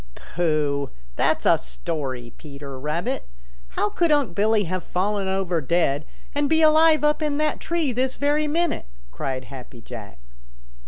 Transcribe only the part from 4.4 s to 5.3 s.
have fallen